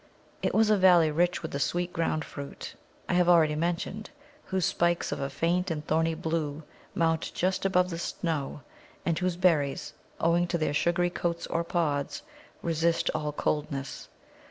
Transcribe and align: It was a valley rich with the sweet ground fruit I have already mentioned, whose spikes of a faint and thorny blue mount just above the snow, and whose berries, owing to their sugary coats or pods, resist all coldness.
It 0.41 0.55
was 0.55 0.71
a 0.71 0.77
valley 0.77 1.11
rich 1.11 1.43
with 1.43 1.51
the 1.51 1.59
sweet 1.59 1.93
ground 1.93 2.25
fruit 2.25 2.73
I 3.07 3.13
have 3.13 3.29
already 3.29 3.53
mentioned, 3.53 4.09
whose 4.45 4.65
spikes 4.65 5.11
of 5.11 5.19
a 5.19 5.29
faint 5.29 5.69
and 5.69 5.85
thorny 5.85 6.15
blue 6.15 6.63
mount 6.95 7.31
just 7.35 7.65
above 7.65 7.91
the 7.91 7.99
snow, 7.99 8.61
and 9.05 9.19
whose 9.19 9.35
berries, 9.35 9.93
owing 10.19 10.47
to 10.47 10.57
their 10.57 10.73
sugary 10.73 11.11
coats 11.11 11.45
or 11.45 11.63
pods, 11.63 12.23
resist 12.63 13.11
all 13.13 13.31
coldness. 13.31 14.07